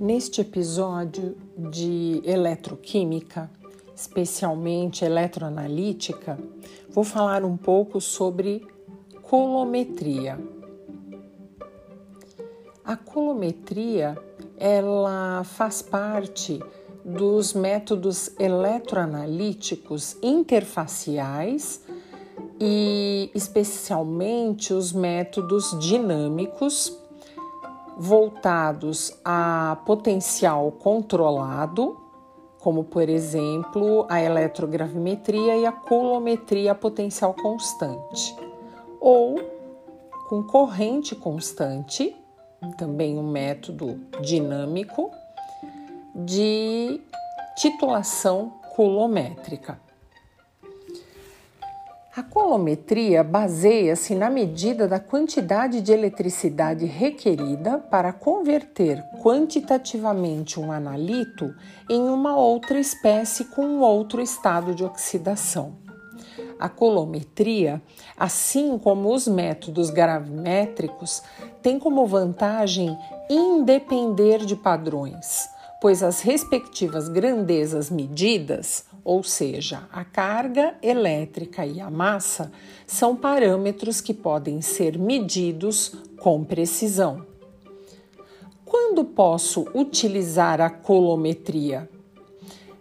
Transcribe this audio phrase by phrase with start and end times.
[0.00, 3.50] Neste episódio de eletroquímica,
[3.94, 6.38] especialmente eletroanalítica,
[6.88, 8.66] vou falar um pouco sobre
[9.20, 10.40] colometria.
[12.82, 14.16] A colometria,
[14.56, 16.58] ela faz parte
[17.04, 21.82] dos métodos eletroanalíticos interfaciais
[22.58, 26.99] e especialmente os métodos dinâmicos
[28.02, 32.00] voltados a potencial controlado,
[32.58, 38.34] como por exemplo a eletrogravimetria e a colometria potencial constante,
[38.98, 39.38] ou
[40.30, 42.16] com corrente constante,
[42.78, 45.10] também um método dinâmico
[46.14, 47.02] de
[47.58, 49.78] titulação colométrica.
[52.16, 61.54] A colometria baseia-se na medida da quantidade de eletricidade requerida para converter quantitativamente um analito
[61.88, 65.76] em uma outra espécie com outro estado de oxidação.
[66.58, 67.80] A colometria,
[68.18, 71.22] assim como os métodos gravimétricos,
[71.62, 72.98] tem como vantagem
[73.30, 75.48] independer de padrões,
[75.80, 82.52] pois as respectivas grandezas medidas ou seja, a carga elétrica e a massa
[82.86, 87.26] são parâmetros que podem ser medidos com precisão.
[88.64, 91.88] Quando posso utilizar a colometria?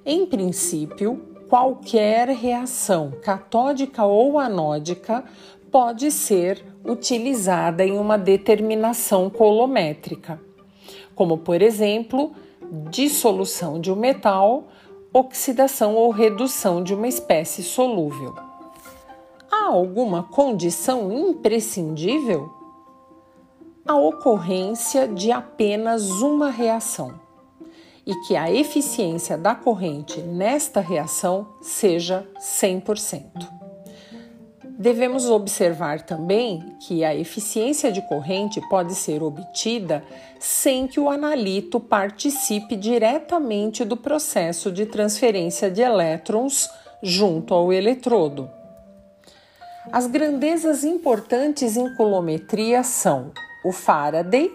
[0.05, 5.23] Em princípio, qualquer reação catódica ou anódica
[5.71, 10.39] pode ser utilizada em uma determinação colométrica,
[11.15, 12.33] como por exemplo,
[12.71, 14.67] dissolução de um metal
[15.13, 18.35] oxidação ou redução de uma espécie solúvel.
[19.51, 22.53] Há alguma condição imprescindível?
[23.85, 27.19] A ocorrência de apenas uma reação
[28.05, 33.58] e que a eficiência da corrente nesta reação seja 100%.
[34.79, 40.01] Devemos observar também que a eficiência de corrente pode ser obtida
[40.39, 46.69] sem que o analito participe diretamente do processo de transferência de elétrons
[47.03, 48.49] junto ao eletrodo.
[49.91, 53.33] As grandezas importantes em colometria são
[53.65, 54.49] o Faraday,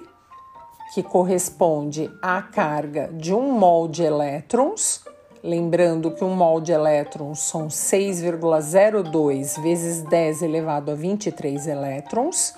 [0.95, 5.05] que corresponde à carga de um mol de elétrons,
[5.45, 12.55] Lembrando que um mol de elétrons são 6,02 vezes 10 elevado a 23 elétrons.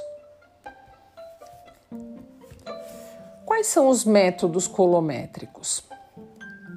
[3.44, 5.82] Quais são os métodos colométricos?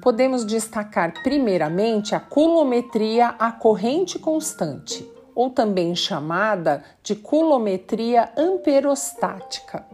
[0.02, 9.84] Podemos destacar primeiramente a culometria à corrente constante, ou também chamada de culometria amperostática.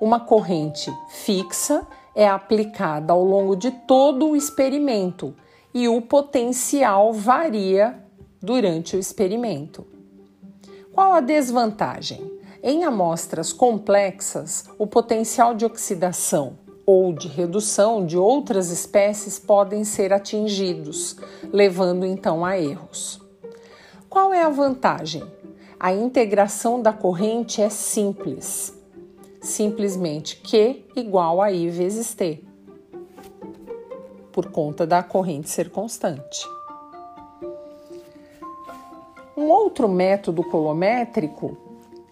[0.00, 1.86] Uma corrente fixa
[2.18, 5.32] é aplicada ao longo de todo o experimento
[5.72, 7.96] e o potencial varia
[8.42, 9.86] durante o experimento.
[10.92, 12.28] Qual a desvantagem?
[12.60, 20.12] Em amostras complexas, o potencial de oxidação ou de redução de outras espécies podem ser
[20.12, 21.16] atingidos,
[21.52, 23.20] levando então a erros.
[24.10, 25.22] Qual é a vantagem?
[25.78, 28.76] A integração da corrente é simples.
[29.40, 32.44] Simplesmente Q igual a I vezes T,
[34.32, 36.44] por conta da corrente ser constante.
[39.36, 41.56] Um outro método colométrico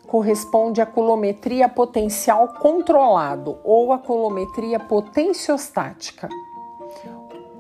[0.06, 6.29] corresponde à colometria potencial controlado ou à colometria potenciostática.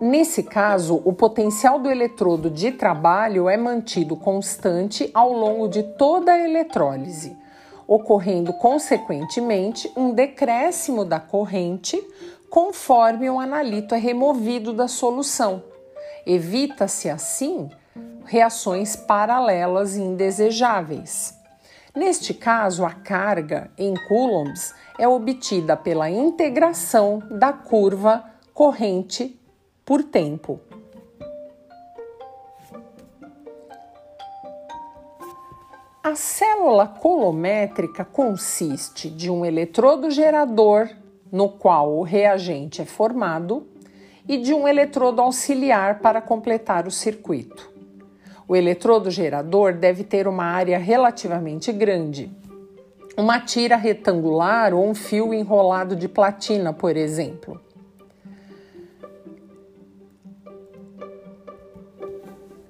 [0.00, 6.32] Nesse caso, o potencial do eletrodo de trabalho é mantido constante ao longo de toda
[6.32, 7.36] a eletrólise,
[7.86, 12.02] ocorrendo consequentemente um decréscimo da corrente
[12.50, 15.62] conforme o analito é removido da solução.
[16.24, 17.70] Evita-se assim
[18.24, 21.34] reações paralelas e indesejáveis.
[21.94, 29.40] Neste caso, a carga em coulombs é obtida pela integração da curva corrente
[29.84, 30.60] por tempo.
[36.16, 40.88] A célula colométrica consiste de um eletrodo gerador,
[41.30, 43.66] no qual o reagente é formado,
[44.26, 47.70] e de um eletrodo auxiliar para completar o circuito.
[48.48, 52.34] O eletrodo gerador deve ter uma área relativamente grande.
[53.14, 57.60] Uma tira retangular ou um fio enrolado de platina, por exemplo.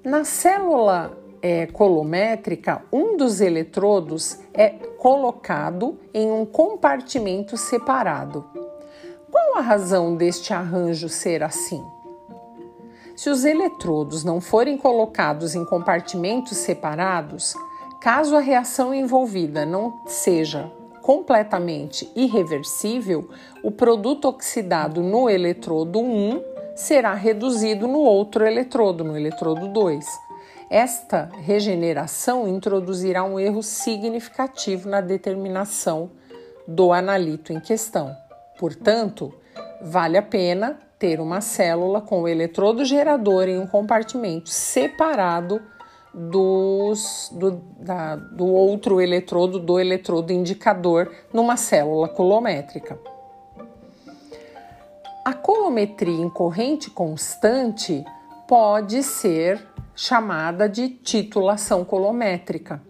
[0.03, 8.45] Na célula é, colométrica, um dos eletrodos é colocado em um compartimento separado.
[9.31, 11.83] Qual a razão deste arranjo ser assim?
[13.15, 17.55] Se os eletrodos não forem colocados em compartimentos separados,
[17.99, 23.29] caso a reação envolvida não seja completamente irreversível,
[23.63, 26.41] o produto oxidado no eletrodo 1
[26.75, 30.05] será reduzido no outro eletrodo, no eletrodo 2.
[30.69, 36.11] Esta regeneração introduzirá um erro significativo na determinação
[36.67, 38.13] do analito em questão.
[38.59, 39.33] Portanto,
[39.81, 45.61] vale a pena ter uma célula com o eletrodo gerador em um compartimento separado
[46.13, 52.99] dos, do, da, do outro eletrodo, do eletrodo indicador, numa célula colométrica.
[55.23, 58.03] A colometria em corrente constante
[58.47, 59.61] pode ser
[59.97, 62.81] chamada de titulação colométrica.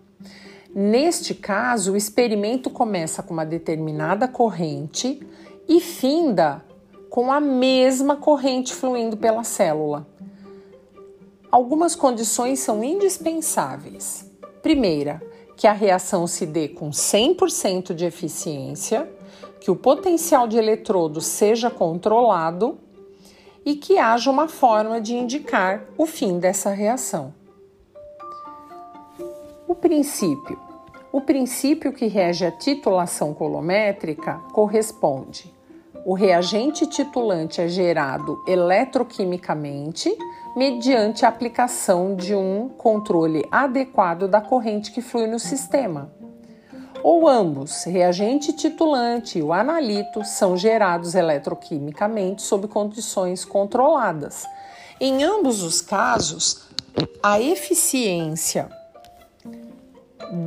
[0.75, 5.25] Neste caso, o experimento começa com uma determinada corrente
[5.67, 6.63] e finda
[7.09, 10.05] com a mesma corrente fluindo pela célula.
[11.49, 14.29] Algumas condições são indispensáveis.
[14.61, 15.23] Primeira,
[15.55, 19.09] que a reação se dê com 100% de eficiência,
[19.61, 22.77] que o potencial de eletrodo seja controlado
[23.67, 27.33] e que haja uma forma de indicar o fim dessa reação.
[29.67, 30.57] O princípio.
[31.11, 35.53] O princípio que rege a titulação colométrica corresponde
[36.07, 40.09] o reagente titulante é gerado eletroquimicamente
[40.55, 46.09] mediante a aplicação de um controle adequado da corrente que flui no sistema.
[47.03, 54.45] Ou ambos, reagente titulante e o analito, são gerados eletroquimicamente sob condições controladas.
[54.99, 56.67] Em ambos os casos,
[57.21, 58.69] a eficiência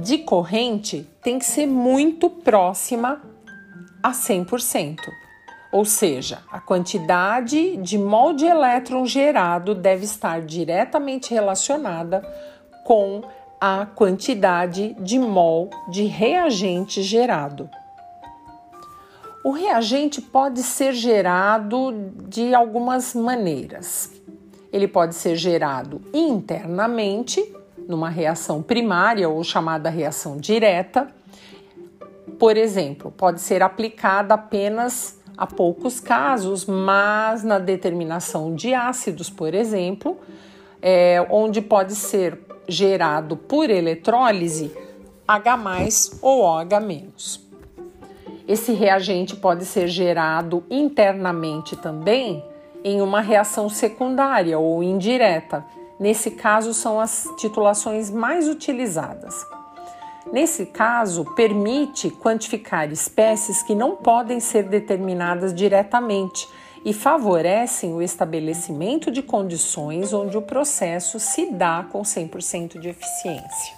[0.02, 3.23] de corrente tem que ser muito próxima
[4.02, 4.97] a 100%.
[5.73, 12.21] Ou seja, a quantidade de mol de elétron gerado deve estar diretamente relacionada
[12.85, 13.23] com
[13.61, 17.69] a quantidade de mol de reagente gerado.
[19.45, 21.93] O reagente pode ser gerado
[22.29, 24.11] de algumas maneiras.
[24.73, 27.43] Ele pode ser gerado internamente,
[27.88, 31.09] numa reação primária ou chamada reação direta.
[32.38, 39.55] Por exemplo, pode ser aplicada apenas há poucos casos, mas na determinação de ácidos, por
[39.55, 40.19] exemplo,
[40.83, 42.38] é, onde pode ser
[42.70, 44.72] gerado por eletrólise
[45.26, 45.58] H
[46.22, 47.40] ou OH-.
[48.48, 52.44] Esse reagente pode ser gerado internamente também
[52.82, 55.64] em uma reação secundária ou indireta.
[55.98, 59.46] Nesse caso, são as titulações mais utilizadas.
[60.32, 66.48] Nesse caso, permite quantificar espécies que não podem ser determinadas diretamente
[66.84, 73.76] e favorecem o estabelecimento de condições onde o processo se dá com 100% de eficiência.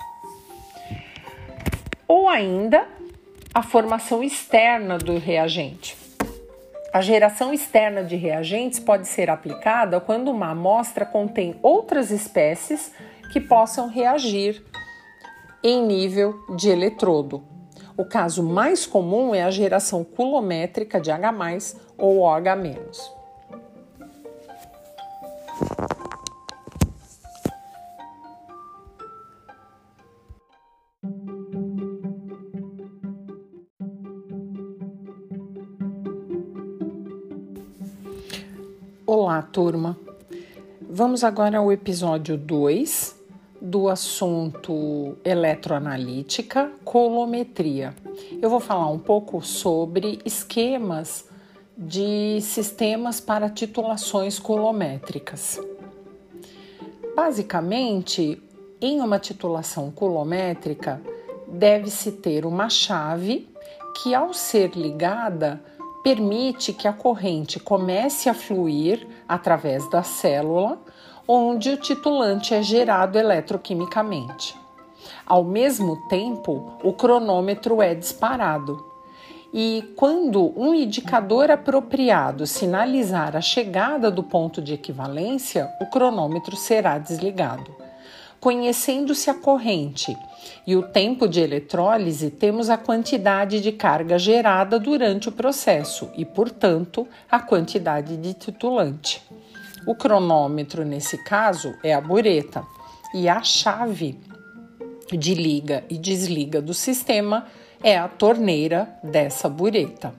[2.07, 2.87] Ou ainda
[3.55, 5.97] a formação externa do reagente.
[6.93, 12.93] A geração externa de reagentes pode ser aplicada quando uma amostra contém outras espécies
[13.33, 14.63] que possam reagir
[15.65, 17.52] em nível de eletrodo.
[17.97, 21.33] O caso mais comum é a geração culométrica de H
[21.99, 23.23] ou OH-.
[39.07, 39.99] Olá, turma.
[40.81, 43.22] Vamos agora ao episódio 2
[43.73, 47.95] do assunto eletroanalítica, colometria.
[48.43, 51.25] Eu vou falar um pouco sobre esquemas
[51.75, 55.59] de sistemas para titulações colométricas.
[57.17, 58.43] Basicamente,
[58.79, 61.01] em uma titulação colométrica,
[61.49, 63.49] deve-se ter uma chave
[64.03, 65.65] que, ao ser ligada,
[66.05, 70.79] permite que a corrente comece a fluir através da célula,
[71.27, 74.57] onde o titulante é gerado eletroquimicamente.
[75.27, 78.85] Ao mesmo tempo, o cronômetro é disparado.
[79.55, 86.99] E quando um indicador apropriado sinalizar a chegada do ponto de equivalência, o cronômetro será
[86.99, 87.71] desligado.
[88.41, 90.17] Conhecendo-se a corrente
[90.67, 96.25] e o tempo de eletrólise, temos a quantidade de carga gerada durante o processo e,
[96.25, 99.23] portanto, a quantidade de titulante.
[99.87, 102.65] O cronômetro, nesse caso, é a bureta
[103.13, 104.19] e a chave
[105.11, 107.47] de liga e desliga do sistema
[107.83, 110.15] é a torneira dessa bureta.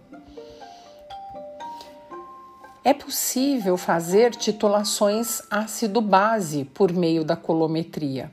[2.83, 8.29] É possível fazer titulações ácido-base por meio da colometria.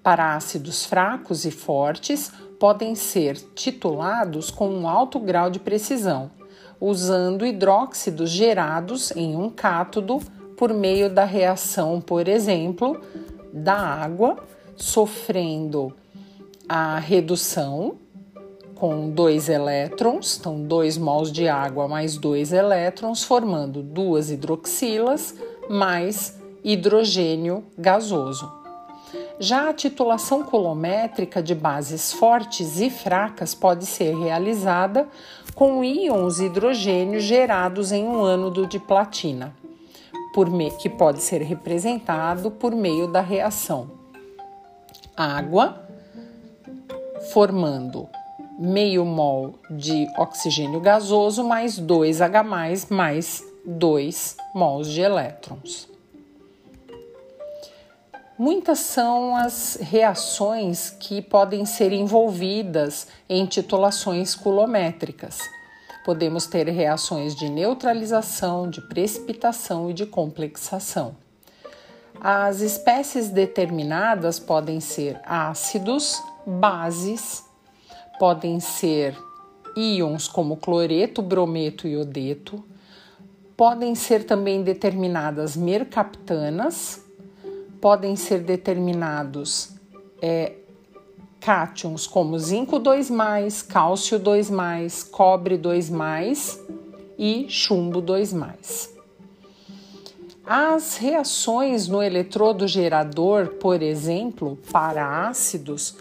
[0.00, 6.30] Para ácidos fracos e fortes, podem ser titulados com um alto grau de precisão,
[6.80, 10.20] usando hidróxidos gerados em um cátodo
[10.62, 13.00] por meio da reação, por exemplo,
[13.52, 14.36] da água,
[14.76, 15.92] sofrendo
[16.68, 17.96] a redução
[18.76, 25.34] com dois elétrons, então dois mols de água mais dois elétrons, formando duas hidroxilas
[25.68, 28.48] mais hidrogênio gasoso.
[29.40, 35.08] Já a titulação colométrica de bases fortes e fracas pode ser realizada
[35.56, 39.52] com íons hidrogênio gerados em um ânodo de platina,
[40.78, 44.02] que pode ser representado por meio da reação
[45.16, 45.86] água,
[47.32, 48.08] formando
[48.58, 55.88] meio mol de oxigênio gasoso mais 2H+, mais 2 mols de elétrons.
[58.38, 65.38] Muitas são as reações que podem ser envolvidas em titulações culométricas.
[66.04, 71.16] Podemos ter reações de neutralização, de precipitação e de complexação.
[72.20, 77.44] As espécies determinadas podem ser ácidos, bases,
[78.18, 79.16] podem ser
[79.76, 82.62] íons como cloreto, brometo e iodeto,
[83.56, 87.04] podem ser também determinadas mercaptanas,
[87.80, 89.74] podem ser determinados
[90.20, 90.52] é,
[91.44, 93.10] cátions como zinco 2,
[93.62, 94.50] cálcio 2,
[95.10, 95.90] cobre 2
[97.18, 98.32] e chumbo 2.
[100.46, 105.96] As reações no eletrodo gerador, por exemplo, para ácidos,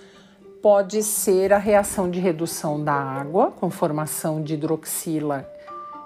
[0.62, 5.48] pode ser a reação de redução da água, com formação de hidroxila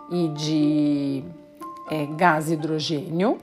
[0.09, 1.23] e de
[1.89, 3.37] é, gás hidrogênio.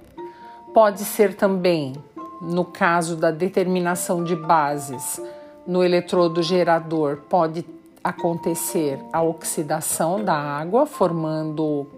[0.72, 1.92] Pode ser também,
[2.40, 5.20] no caso da determinação de bases,
[5.66, 7.64] no eletrodo gerador, pode
[8.02, 11.88] acontecer a oxidação da água, formando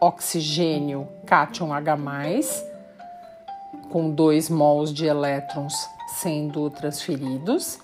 [0.00, 1.96] oxigênio cátion H+,
[3.90, 5.74] com 2 mols de elétrons
[6.18, 7.78] sendo transferidos.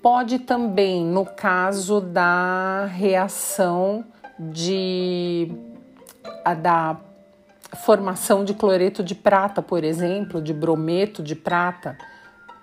[0.00, 4.04] Pode também, no caso da reação
[4.38, 5.52] de
[6.62, 6.96] da
[7.84, 11.98] formação de cloreto de prata, por exemplo, de brometo de prata,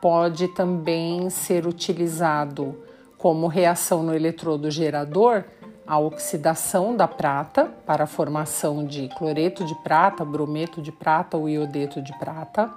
[0.06, 2.78] pode também ser utilizado
[3.18, 5.44] como reação no eletrodo gerador
[5.88, 11.50] a oxidação da prata para a formação de cloreto de prata, brometo de prata ou
[11.50, 12.70] iodeto de prata.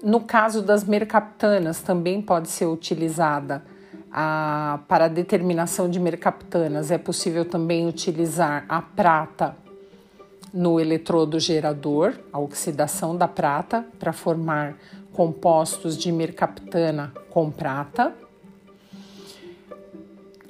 [0.00, 3.64] No caso das mercaptanas, também pode ser utilizada
[4.12, 6.92] a, para a determinação de mercaptanas.
[6.92, 9.56] É possível também utilizar a prata
[10.54, 14.76] no eletrodo gerador, a oxidação da prata, para formar
[15.12, 18.14] compostos de mercaptana com prata.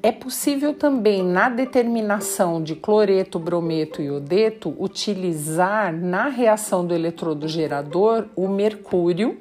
[0.03, 7.47] É possível também, na determinação de cloreto, brometo e iodeto, utilizar na reação do eletrodo
[7.47, 9.39] gerador o mercúrio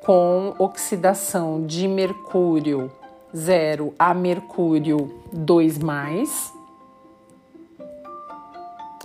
[0.00, 2.92] com oxidação de mercúrio
[3.34, 5.78] 0 a mercúrio 2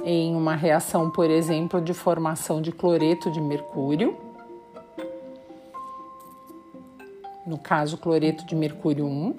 [0.03, 4.28] em uma reação, por exemplo, de formação de cloreto de mercúrio.
[7.49, 9.35] No caso, cloreto de mercúrio 1.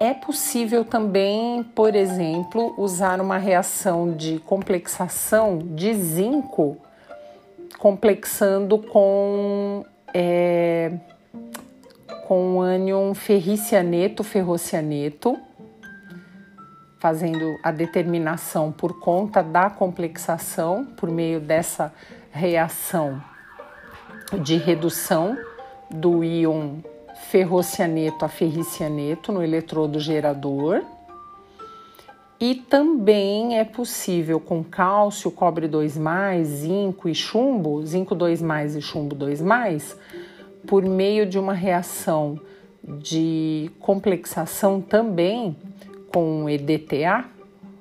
[0.00, 6.76] É possível também, por exemplo, usar uma reação de complexação de zinco,
[7.78, 10.94] complexando com, é,
[12.26, 15.38] com ânion ferricianeto, ferrocianeto
[16.98, 21.94] fazendo a determinação por conta da complexação, por meio dessa
[22.32, 23.22] reação
[24.42, 25.38] de redução
[25.90, 26.76] do íon
[27.30, 30.82] ferrocianeto a ferricianeto no eletrodo gerador.
[32.40, 35.98] E também é possível com cálcio, cobre 2,
[36.44, 38.40] zinco e chumbo, zinco 2
[38.76, 39.42] e chumbo 2,
[40.66, 42.38] por meio de uma reação
[42.82, 45.56] de complexação também
[46.12, 47.24] com EDTA,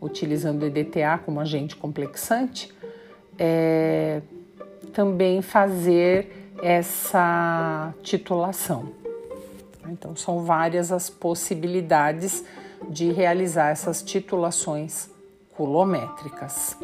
[0.01, 2.73] utilizando EDTA como agente complexante,
[3.37, 4.21] é,
[4.91, 8.89] também fazer essa titulação.
[9.87, 12.43] Então, são várias as possibilidades
[12.89, 15.09] de realizar essas titulações
[15.55, 16.77] culométricas.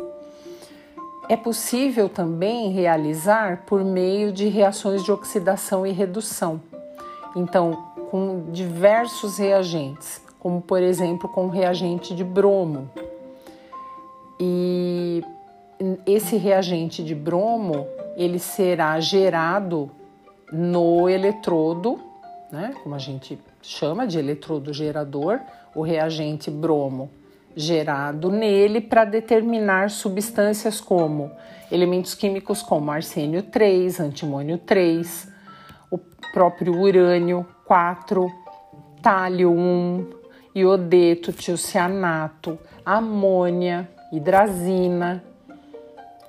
[1.30, 6.62] É possível também realizar por meio de reações de oxidação e redução.
[7.36, 12.90] Então, com diversos reagentes, como por exemplo com reagente de bromo.
[14.40, 15.24] E
[16.06, 19.92] esse reagente de bromo ele será gerado
[20.52, 22.00] no eletrodo,
[22.52, 25.40] né, como a gente chama de eletrodo gerador,
[25.74, 27.10] o reagente bromo
[27.56, 31.32] gerado nele para determinar substâncias como
[31.72, 35.32] elementos químicos como arsênio 3, antimônio 3,
[35.90, 35.98] o
[36.32, 38.32] próprio urânio 4,
[39.02, 40.10] tálio 1,
[40.56, 45.24] iodeto, tiocianato, amônia, hidrazina,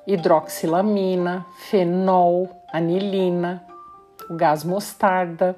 [0.07, 3.65] hidroxilamina, fenol, anilina,
[4.29, 5.57] o gás mostarda.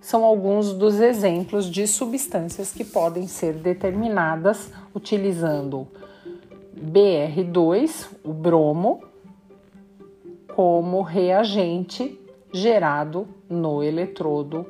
[0.00, 5.88] São alguns dos exemplos de substâncias que podem ser determinadas utilizando
[6.76, 9.02] BR2, o bromo,
[10.54, 12.20] como reagente
[12.52, 14.66] gerado no eletrodo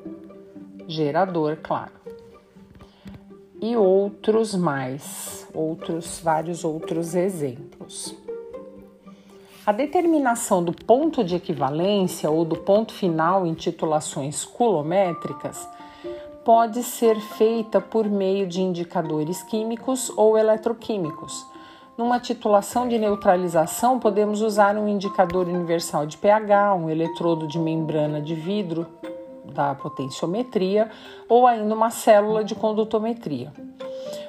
[0.89, 1.97] gerador, claro
[3.61, 8.15] e outros mais, outros vários outros exemplos.
[9.67, 15.69] A determinação do ponto de equivalência ou do ponto final em titulações culométricas
[16.45, 21.45] pode ser feita por meio de indicadores químicos ou eletroquímicos.
[21.99, 28.21] Numa titulação de neutralização, podemos usar um indicador universal de pH, um eletrodo de membrana
[28.21, 28.87] de vidro,
[29.53, 30.89] da potenciometria
[31.29, 33.53] ou ainda uma célula de condutometria.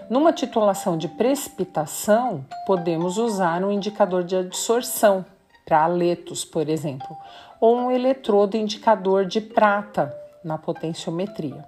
[0.09, 5.25] Numa titulação de precipitação, podemos usar um indicador de absorção
[5.65, 7.15] para aletos, por exemplo,
[7.59, 11.65] ou um eletrodo indicador de prata na potenciometria.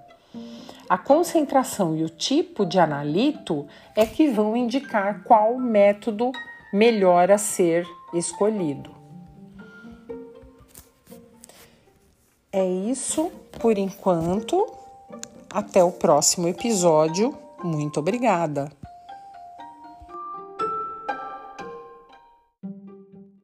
[0.88, 6.32] A concentração e o tipo de analito é que vão indicar qual método
[6.72, 8.90] melhor a ser escolhido.
[12.52, 14.66] É isso por enquanto.
[15.48, 17.36] Até o próximo episódio.
[17.62, 18.79] Muito obrigada!